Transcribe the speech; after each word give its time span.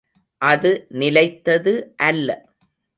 அது 0.41 0.71
நிலைத்தது 0.93 1.73
அல்ல. 2.03 2.29